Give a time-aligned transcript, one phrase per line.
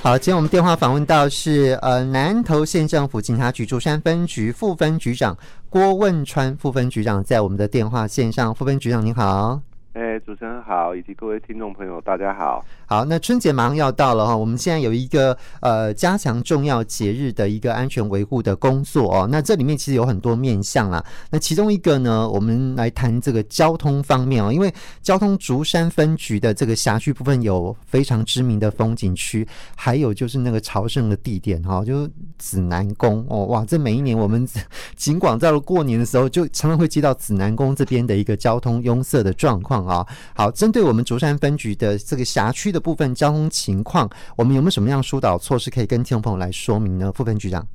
[0.00, 5.36] 好，今天我们电话访问到是呃南投县政府警察局竹山分局副分局长
[5.68, 9.60] 郭汶川副分局长，在我们的电话线上，副分局长您好。
[9.98, 12.64] 哎，主持人好，以及各位听众朋友，大家好。
[12.86, 19.28] 好，那春节马上要到了哈，我们现在有一个呃加强重要节日的一个安全维护的工作哦。
[19.28, 21.04] 那这里面其实有很多面向啦。
[21.32, 24.72] 那其中一个呢，我们来谈这个交通方面哦，因为
[25.02, 29.44] 交通竹山分局的这个辖区部分有非常知名的风景区，
[29.74, 33.46] 还有就是那个朝圣的地点哈，就是紫南宫哦。
[33.46, 34.46] 哇，这每一年我们
[34.94, 39.87] 尽管到了过年的时候，就常常会接到紫南宫这边的一个交通拥塞的状况。
[39.88, 40.06] 啊，
[40.36, 47.10] 好，针对我们竹山分局的这个辖区的部分交通情况，我们有没有什么样疏导措施可以跟听众朋友来说明呢？
[47.12, 47.66] 副分局长，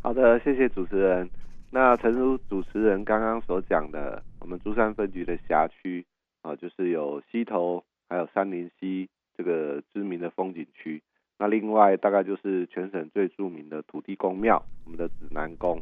[0.00, 1.28] 好的，谢谢主持人。
[1.70, 6.04] 那诚如主持人刚刚所讲的，我们竹山分局的辖区
[6.40, 9.06] 啊，就是有溪头，还有三林溪
[9.36, 11.02] 这个知名的风景区。
[11.38, 15.78] 那另外大概就是全省最著名的土地公庙，我们的紫南宫。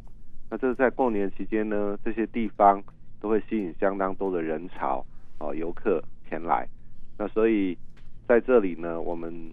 [0.51, 2.83] 那这在过年期间呢，这些地方
[3.21, 5.05] 都会吸引相当多的人潮。
[5.39, 6.67] 哦，游客前来，
[7.19, 7.77] 那所以
[8.27, 9.53] 在这里呢，我们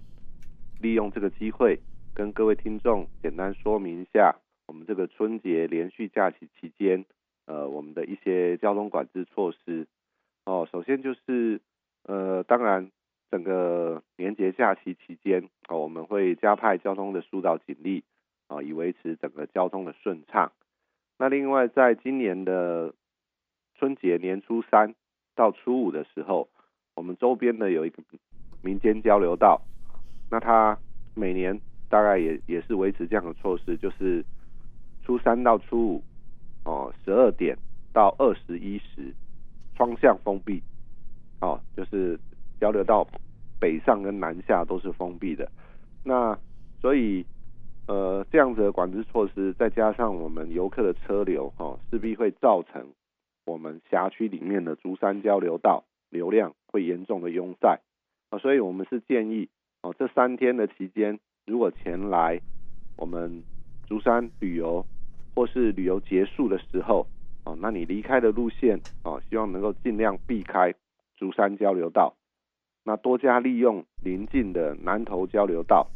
[0.81, 1.77] 利用这个机会
[2.13, 4.33] 跟各位听众简单说明一下，
[4.65, 7.03] 我们这个春节连续假期期间，
[7.45, 9.85] 呃，我们的一些交通管制措施。
[10.45, 11.59] 哦，首先就是，
[12.03, 12.89] 呃，当然
[13.29, 18.03] 整个年节假期期间，哦，我们会加派交通的疏导警力，
[18.47, 20.53] 啊，以维持整个交通的顺畅。
[21.17, 22.93] 那另外，在今年的
[23.75, 24.95] 春节年初三。
[25.35, 26.47] 到初五的时候，
[26.95, 28.03] 我们周边呢有一个
[28.61, 29.61] 民间交流道，
[30.29, 30.77] 那它
[31.15, 34.23] 每年大概也也是维持这样的措施，就是
[35.03, 36.03] 初三到初五，
[36.65, 37.57] 哦，十二点
[37.91, 39.13] 到二十一时，
[39.75, 40.61] 双向封闭，
[41.41, 42.19] 哦，就是
[42.59, 43.05] 交流道
[43.59, 45.49] 北上跟南下都是封闭的。
[46.03, 46.37] 那
[46.81, 47.25] 所以
[47.87, 52.85] 呃这样子的管制措施，再加上我们游客的车流，哦，势必会造成。
[53.45, 57.79] 我们辖区里面的竹山交流道流量会严重的拥塞
[58.29, 59.49] 啊，所以我们是建议
[59.81, 62.39] 哦，这三天的期间，如果前来
[62.97, 63.43] 我们
[63.87, 64.85] 竹山旅游
[65.35, 67.05] 或是旅游结束的时候
[67.43, 70.73] 哦，那你离开的路线哦，希望能够尽量避开
[71.17, 72.15] 竹山交流道，
[72.85, 75.87] 那多加利用邻近的南投交流道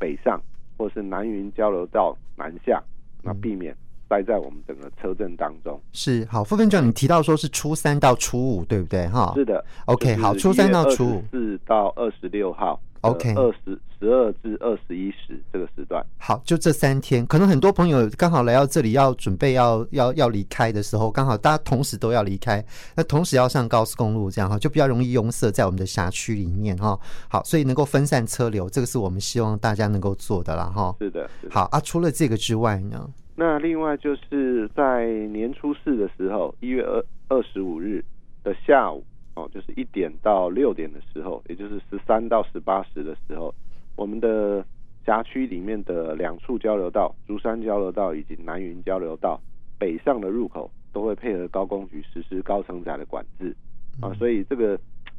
[0.00, 0.40] 北上，
[0.76, 2.82] 或是南云交流道南下，
[3.22, 3.76] 那避免。
[4.08, 9.06] 待在我们整个车阵当中是好，副分局长，你提到说是初三到初五，对不对？
[9.08, 9.62] 哈，是的。
[9.84, 16.04] OK，好，初三到初五，四到二十六号，OK，二十十二至二十一时这个时段。
[16.16, 22.64] 好，就这三天，可能很多朋友刚好来到这里要准备要要要离开的时候，刚好大家同时都要离开，
[22.94, 26.98] 那同时要上高速公路，这样哈，就比较容易拥塞在我们的辖区里面哈。
[27.28, 30.96] 好，所以能够分散车流，这个是我们希望大家能够做的啦哈。
[30.98, 31.28] 是的。
[31.50, 33.06] 好啊，除了这个之外呢？
[33.40, 38.04] 那另外就是在年初四的时候，一月二二十五日
[38.42, 39.04] 的下午
[39.36, 43.54] 哦，就是一点到六点的时候，也就是十三到十八时的时候，
[43.94, 44.66] 我们的
[45.06, 49.40] 辖区里面的两处交流道，竹山交流道以及南云交流道
[49.78, 53.54] 北上的入口，都会配合高工局实施高承载的管制
[54.00, 54.76] 啊，所以这个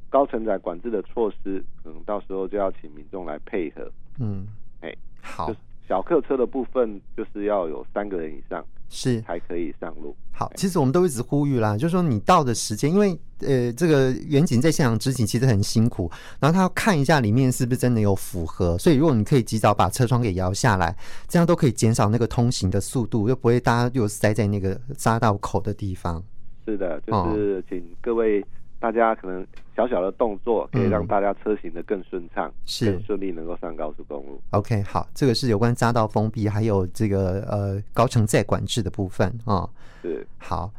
[0.09, 3.89] 高承载管制的措施，可能到时候就要请民众来配合。
[4.19, 4.45] 嗯，
[4.81, 5.55] 哎，好。
[5.89, 10.15] 小客车的部分就是要有三个人以上是才可以上路。
[10.31, 20.95] 好，其实我们都一直呼吁啦，就是说你到的时间，因为呃，这个远景在现场执勤其实很辛苦，然后他要看一下里面是不是真的有符合，所以如果你可以及早把车窗给摇下来，
[21.27, 26.23] 这样都可以减少那个通行的速度，又不会大家又塞在那个匝道口的地方。
[26.65, 28.45] 是的，就是请各位。
[28.79, 29.45] 大家可能
[29.75, 34.41] 小小的动作可以让大家车行的更顺畅，嗯，是更顺利能够上高速公路。
[34.51, 39.69] OK，好，这个是有关匝道封闭还有这个呃高承载管制的部分啊，哦。
[40.01, 40.71] 是，好，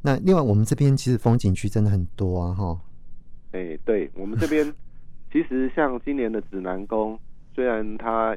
[0.00, 2.80] 那另外我们这边其实风景区真的很多啊，哈。
[3.52, 4.64] 哎，对我们这边
[5.30, 7.18] 其实像今年的指南宫，
[7.54, 8.36] 虽然它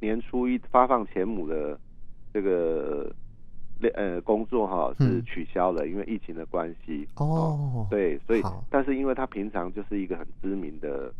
[0.00, 1.78] 年初一发放钱母的
[2.32, 3.10] 这个。
[3.90, 7.06] 呃，工作哈是取消了，嗯，因为疫情的关系。
[7.16, 11.12] 哦，对，所以，但是因为它平常就是一个很知名的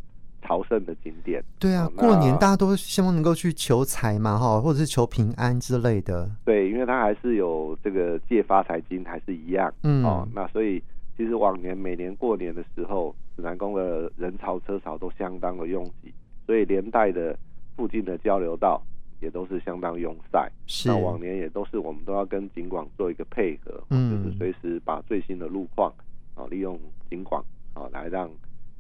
[0.43, 1.43] 朝圣的景点。
[1.59, 6.31] 对啊，过年大家都希望能够去求财嘛，哈，或者是求平安之类的。
[6.45, 9.73] 对，因为它还是有这个借发财金，还是一样。
[9.83, 10.83] 嗯，哦，那所以
[11.17, 16.13] 其实往年每年过年的时候，指南宫的人潮车潮都相当的拥挤，
[16.47, 17.37] 所以连带的
[17.77, 18.83] 附近的交流道。
[19.25, 20.53] 也都是相当拥塞，
[20.85, 25.91] 那往年也都是我们都要跟警广做一个配合，嗯，就是随时把最新的路况
[26.35, 26.79] 啊，利用
[27.09, 27.43] 警广
[27.73, 28.31] 啊来让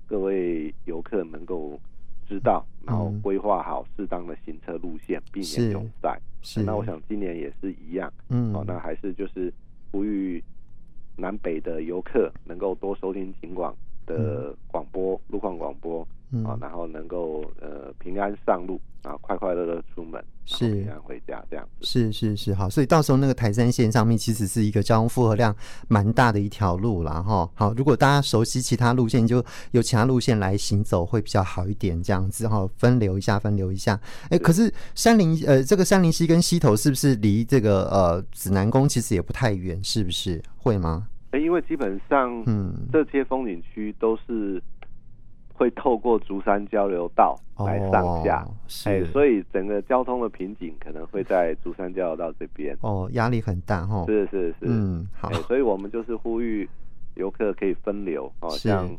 [0.07, 1.81] 各位游客能够
[2.29, 6.21] 知道，然后规划好适当的行车路线，避免拥塞。
[6.43, 8.13] 是，那我想今年也是一样。
[8.29, 9.51] 嗯，哦，那还是就是
[9.91, 10.45] 呼吁
[11.17, 13.75] 南北的游客能够多收听警广
[14.07, 16.07] 的广播，路况广播。
[16.45, 21.87] 啊，然后能够呃平安上路，然后快快乐乐出门，是平安回家这样子。
[21.87, 25.55] 是是是，好，所以到时候那个台山线上面其实是一个交通负荷量
[25.87, 27.49] 蛮大的一条路了哈。
[27.55, 34.01] 好，如果大家熟悉其他路线，就由其他路线来行走会比较好一点，这样子哈，分流一下，分流一下。
[34.31, 40.43] 哎，可是山林呃这个山林溪跟溪头是不是离这个呃指南宫其实也不太远，是不是？
[40.57, 41.07] 会吗？
[41.41, 44.63] 因为基本上嗯这些风景区都是。
[45.57, 48.45] 会透过竹山交流道来上下，
[48.87, 52.77] 哎、所以整个交通的瓶颈可能会在竹山交流道这边。
[52.81, 54.05] 哦，压力很大哈。
[54.07, 56.69] 是是是，嗯，好、欸，所以我们就是呼吁
[57.15, 58.91] 游客可以分流哦，像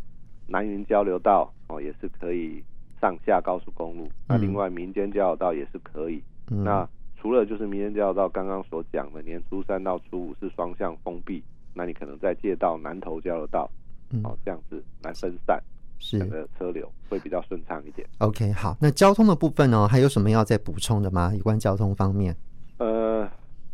[0.48, 2.64] 南云交流道哦也是可以
[3.02, 6.24] 上下高速公路，那、嗯、另外民间交流道也是可以。
[6.50, 6.88] 嗯、那
[7.18, 11.44] 除了就是民间交流道刚刚所讲的，年初三到初五是双向封闭，
[11.76, 13.70] 那你可能再借到南投交流道，
[14.12, 15.62] 嗯哦，这样子来分散。
[15.98, 18.06] 是的车流会比较顺畅一点。
[18.18, 21.32] OK，好，那交通的部分呢，还有什么要再补充的吗？
[21.34, 22.36] 有关交通方面？
[22.78, 23.28] 呃，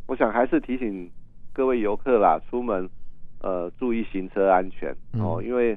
[0.05, 1.09] 我想还是提醒
[1.51, 2.87] 各位游客啦，出门
[3.41, 5.75] 呃注意行车安全哦，嗯、因为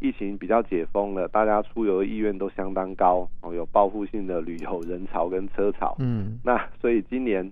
[0.00, 5.94] 疫情比较解封了，大家出游意愿都相当高哦，有报复性的旅游人潮跟车潮。
[6.00, 7.48] 嗯，那所以今年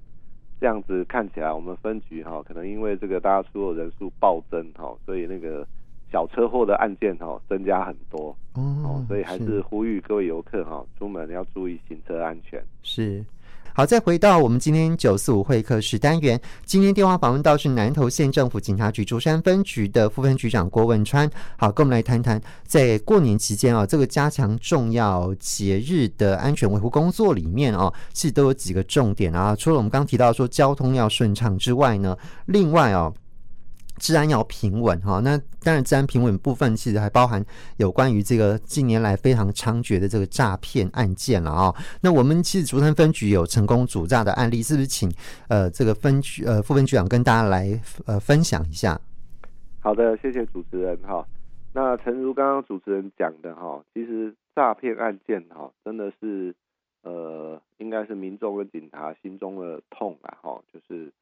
[0.63, 5.67] 这样子看起来，我们分局哈、哦，可能因为这个大家出游人数暴增哈、哦，所以那个。
[6.13, 12.63] 小车祸的案件哈增加很多哦，所以还是呼吁各位游客哈出门要注意行车安全。
[12.83, 13.25] 是，
[13.75, 21.31] 好，再回到我们今天九四五会客室单元，今天电话访问到是南投县政府警察局竹山分局的副分局长郭文川。
[21.57, 29.57] 好，跟我们来谈谈在过年期间啊，这个加强重要节日的安全维护工作里面哦，其实都有几个重点啊。
[29.57, 32.15] 除了我们刚刚提到说交通要顺畅之外呢，
[32.45, 33.15] 另外哦。
[34.03, 37.41] 治安要平稳哈，那当然治安平稳部分其实还包含
[37.77, 41.73] 有关于这个近年来非常猖獗的这个诈骗案件了啊。
[42.01, 45.09] 那我们其实竹山分局有成功主诈的案例，是不是请
[45.49, 49.01] 呃这个分局呃副分局长跟大家来呃分享一下？
[49.79, 51.25] 好的，谢谢主持人哈。
[51.73, 56.53] 那诚如刚刚主持人讲的哈，其实诈骗案件哈真的是
[57.05, 61.13] 呃应该是民众跟警察心中的痛啊哈，就是。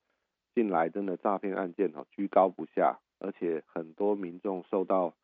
[0.54, 5.14] 近来真的诈骗案件哦居高不下，而且很多民众受到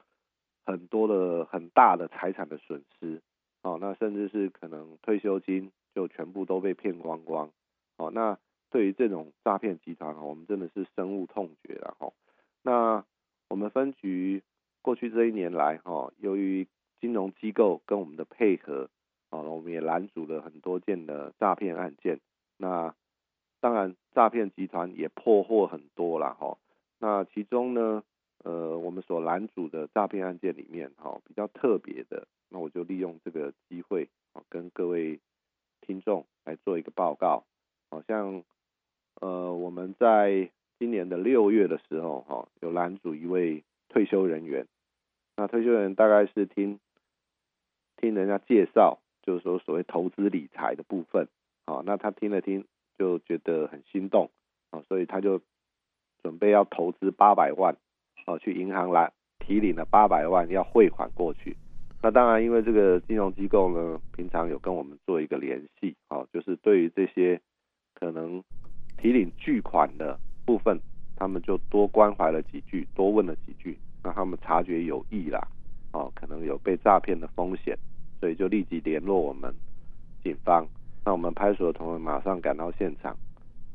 [0.65, 3.21] 很多的很大的财产的损失
[3.63, 7.51] 哦，那甚至是可能退休金就全部都被骗光光
[7.97, 8.11] 哦。
[8.11, 8.39] 那
[8.71, 12.13] 对于这种诈骗集团哦，我们真的是深恶痛绝了哈。
[12.63, 13.05] 那
[13.49, 14.43] 我们分局
[14.83, 16.67] 过去这一年来哈，由于
[17.01, 18.89] 金融机构跟我们的配合
[19.31, 22.21] 哦，我们也拦阻了很多件的诈骗案件。
[22.57, 22.95] 那
[23.61, 26.59] 当然，诈骗集团也破获很多了哈。
[26.99, 28.03] 那其中呢，
[28.45, 35.19] 呃，我们所拦阻的诈骗案件里面哈，比较特别的，那我就利用这个机会啊，跟各位
[35.81, 37.45] 听众来做一个报告。
[37.91, 38.43] 好像
[39.21, 44.67] 呃，我们在今年的六月的时候哈，有拦阻一位退休人员。
[45.37, 46.79] 那退休人员大概是听
[47.97, 51.29] 听人家介绍，就是说所谓投资理财的部分。
[51.67, 52.65] 好，那他听了听。
[53.21, 54.31] 觉得很心动
[54.71, 55.41] 啊，所以他就
[56.23, 57.77] 准备要投资八百万，
[58.27, 61.57] 哦，去银行来提领了八百万要汇款过去。
[62.03, 67.41] 那当然，因为这个金融机构呢，平常有跟我们做一个联系，哦，就是对于这些
[67.95, 68.43] 可能
[68.99, 70.79] 提领巨款的部分，
[71.17, 75.41] 他们就多关怀了几句，多问了几句，让他们察觉有异啦，
[75.93, 77.77] 哦，可能有被诈骗的风险，
[78.21, 79.53] 所以就立即联络我们
[80.23, 80.67] 警方。
[81.07, 83.17] 那我们派出所的同仁马上赶到现场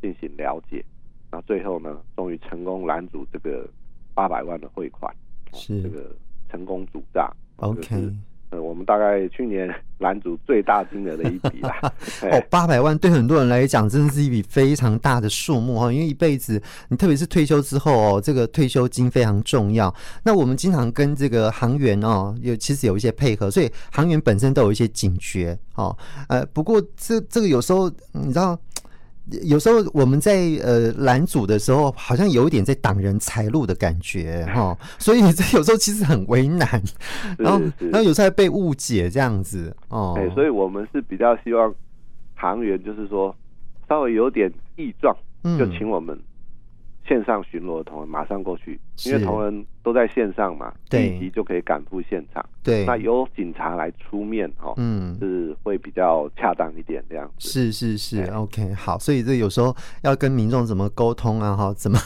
[0.02, 0.84] 进行了解，
[1.32, 3.66] 那最后呢，终于成功拦阻这个
[4.14, 5.16] 八百万的汇款，
[5.54, 6.14] 是这个
[6.50, 7.34] 成功阻诈。
[7.56, 8.14] OK，
[8.52, 11.80] 呃，我们大概去年 拦阻最大金额的一笔啦。
[12.30, 19.94] 哦，八百万对很多人来讲，真的是一笔非常大的数目哈，因为一辈子，你特别是退休之后哦，这个退休金非常重要。
[20.24, 25.58] 那我们经常跟这个行员哦，有其实有一些配合，所以行员本身都有一些警觉。
[25.76, 28.60] 哦，呃，不过这这个有时候你知道，
[29.44, 30.34] 有时候我们在
[30.64, 36.68] 呃拦阻的时候，好像有一点在挡人财路的感觉哈、哦， 所以这有时候其实很为难，
[37.38, 40.14] 然后然后有时候还被误解这样子哦。
[40.18, 41.74] 欸，所以我们是比较希望
[42.36, 43.36] 行员就是说
[43.88, 45.16] 稍微有点异状，
[45.58, 46.18] 就请我们
[47.08, 52.46] 线上巡逻的同仁马上过去因为同仁都在线上嘛，立即就可以赶赴现场。
[52.64, 57.50] 对，那由警察来出面哦，嗯，是会比较恰当一点这样子。
[57.50, 61.56] 是是是，OK，好，所以这有时候要跟民众怎么沟通啊？
[61.56, 61.98] 哈，怎么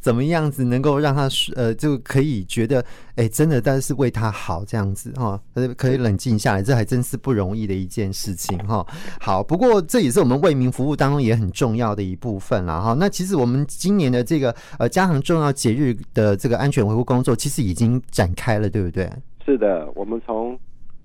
[0.00, 2.80] 怎么样子能够让他呃就可以觉得
[3.16, 5.38] 哎、欸，真的但是为他好这样子哈，
[5.76, 8.86] 可以冷静下来，这还真是不容易的一件事情哈。
[9.20, 12.96] 好，不过这也是我们为民服务当中也很重要的一部分了哈。
[12.98, 19.10] 那其实我们今年的这个呃加强重要节日的这个安全维护工作，其实已经展开了，对不对？
[19.44, 20.58] 是的，我们从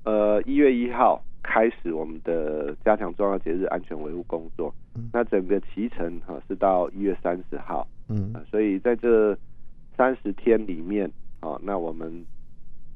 [0.04, 9.38] 呃一月一号开始我们的加强重要节日安全维护工作，嗯、那整个期程哈是到一月三十号，嗯、呃，所以在这
[9.98, 11.10] 三十天里面，
[11.40, 12.26] 啊，那我们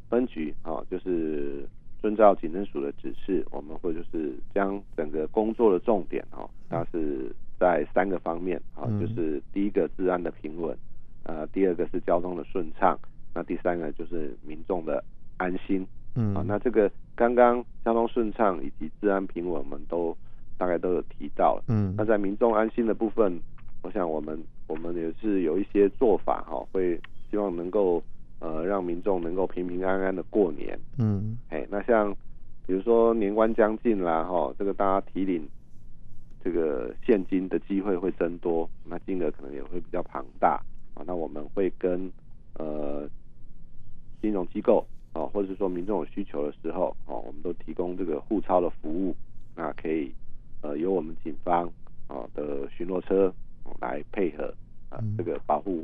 [0.10, 1.68] 分局啊就是
[2.02, 10.78] 遵照警政署的指示，我们会就是将整个工作的重点哈，那是在三个方面啊，就是第一个治安的平稳，
[11.28, 12.98] 呃，第二个是交通的顺畅，
[13.36, 15.04] 那第三个就是民众的。
[15.40, 20.18] 安心，嗯，啊，那这个刚刚交通顺畅以及治安平稳，我们都
[20.58, 23.40] 大概都有提到了，嗯，那在民众安心的部分，
[23.84, 28.02] 我想我们我们也是有一些做法哈，会希望能够
[28.40, 32.12] 呃让民众能够平平安安的过年，嗯，哎，那像
[32.66, 35.48] 比如说年关将近啦，哈，这个大家提领
[36.44, 40.60] 这个现金的机会会增多，那金额可能也会比较庞大
[40.98, 42.12] 啊，那我们会跟
[42.56, 43.08] 呃
[44.22, 44.86] 金融机构。
[45.14, 49.16] 啊，或者是说民众有需求的时候，啊，我们都提供这个护钞的服务，
[49.56, 50.12] 那可以
[50.62, 51.66] 呃由我们警方
[52.06, 53.34] 啊的巡逻车
[53.82, 54.54] 来配合
[54.92, 55.84] 啊这个保护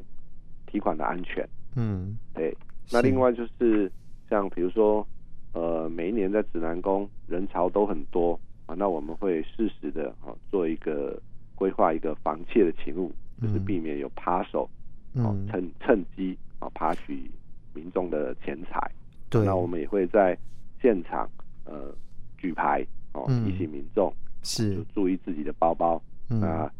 [0.68, 1.44] 提款的安全。
[1.76, 2.56] 嗯，对。
[2.92, 3.92] 那另外就是
[4.30, 5.08] 像比如说
[5.54, 11.20] 呃每一年在指南宫人潮都很多啊，那我们会适时的啊做一个
[11.56, 14.70] 规划一个防窃的勤务，就是避免有扒手
[15.16, 17.30] 啊趁趁机啊爬取
[17.74, 18.92] 民众的钱财。
[19.30, 20.38] 对，那我们也会在
[20.82, 21.30] 现场
[21.66, 21.94] 呃
[22.38, 24.84] 举牌哦，提醒民众是。
[24.94, 26.72] 注意自己的包包，嗯、那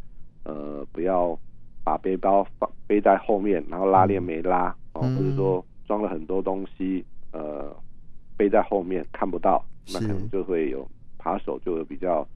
[0.44, 1.38] 呃不要
[1.82, 7.74] 把背包放背在后面，然后拉链没拉哦，嗯、或者说装了很多东西呃
[8.36, 10.88] 背在后面看不到，那可能就会有
[11.18, 12.26] 扒手就有比较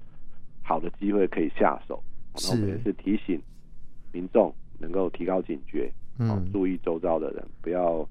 [0.62, 2.02] 好的机会可以下手。
[2.34, 3.40] 那我们也是提醒
[4.12, 8.08] 民众能够提高警觉，哦、嗯，注意周遭的人，不要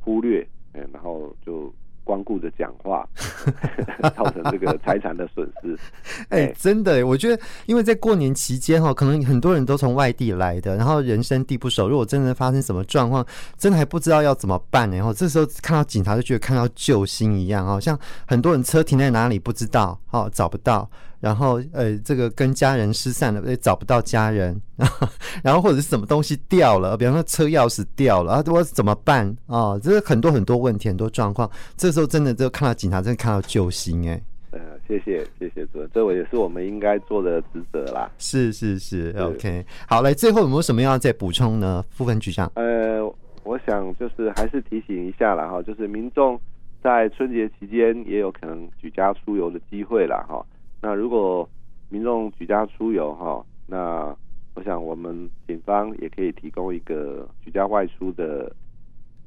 [0.00, 0.46] 忽略。
[0.92, 3.04] 然后就光顾着讲话，
[4.14, 5.76] 造成这个财产的损失。
[6.28, 14.88] 哎、欸，真的，我觉得，因为在过年期间哈，可能很多人都从外地来的，然后人生地不熟，如果真的发生什么状况，真的还不知道要怎么办。
[14.90, 20.88] 然后这时候看到警察，就觉得看到救星一样，好像很多人车停在哪里不知道，哦，找不到。
[21.20, 24.60] 然后，呃，这个跟家人失散了，也找不到家人，
[25.42, 29.76] 然后或者是什么东西掉了，比方说车钥匙掉了，啊，我怎么办啊？
[29.82, 31.50] 这是很多很多问题，很多状况。
[31.76, 34.22] 这时候真的就看到警察，真的看到救星哎。
[34.52, 38.10] 呃，谢谢谢谢主任，这我也是我们应该做的职责啦。
[38.18, 39.66] 是是是，是，OK。
[39.88, 41.84] 好，来，最后有没有什么要再补充呢？
[41.90, 42.50] 副分局长。
[42.54, 43.04] 呃，
[43.42, 46.40] 我想就是还是提醒一下了哈，就是民众
[46.82, 50.42] 在春节期间也有可能举家出游的机会了哈。
[50.80, 51.48] 那如果
[51.88, 54.14] 民众举家出游哈，那
[54.54, 58.54] 我想我们警方也可以提供一个举家外出的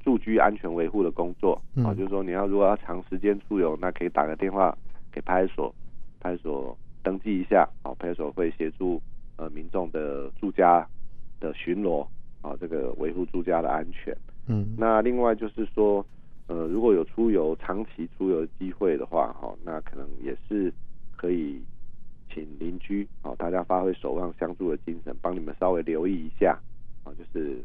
[0.03, 4.77] 住居安全维护的工作啊，就是说你要如果要长时间出游，那可以打个电话
[5.12, 5.75] 给派出所，
[6.20, 9.01] 派出所登记一下啊，派出所会协助
[9.38, 10.88] 呃民众的住家
[11.39, 12.05] 的巡逻
[12.41, 14.15] 啊，这个维护住家的安全。
[14.48, 16.05] 嗯，那另外就是说
[16.48, 20.72] 呃如果有出游长期出游的机会的话哈，那可能也是。
[21.21, 21.61] 可以
[22.33, 26.59] 请邻居啊，大家发挥守望相助的精神，帮你们稍微留意一下
[27.03, 27.57] 啊，就是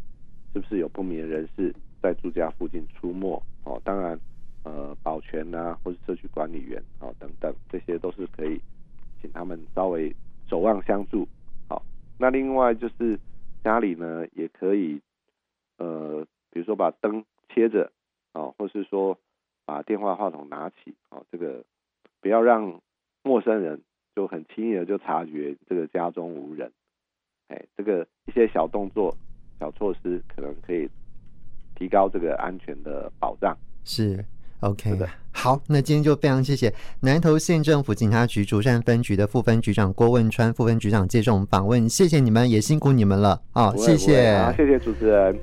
[0.52, 3.80] 是不是有不明人士在住家附近出没哦？
[3.82, 4.20] 当然，
[4.62, 8.60] 呃，保全啊，或是社区管理员啊等等，这些都是可以
[9.22, 10.14] 请他们稍微
[10.50, 11.26] 守望相助。
[11.66, 11.82] 好，
[12.18, 13.18] 那另外就是
[13.64, 15.00] 家里呢，也可以
[15.78, 17.90] 呃，比如说把灯切着
[18.32, 19.18] 啊，或是说
[19.64, 21.64] 把电话话筒拿起啊，这个
[22.20, 22.78] 不要让。
[23.26, 23.80] 陌生人
[24.14, 26.70] 就很轻易的就察觉这个家中无人，
[27.48, 29.12] 哎，这个一些小动作、
[29.58, 30.88] 小措施，可能可以
[31.74, 33.58] 提高这个安全的保障。
[33.84, 34.24] 是
[34.60, 34.96] ，OK。
[35.32, 43.74] 好，那今天就非常谢谢南投县政府警察局竹山分局的副分局长郭汶川副分局长接受我们访问，谢谢你们，也辛苦你们了啊！
[43.76, 45.34] 谢谢，好，谢谢主持人。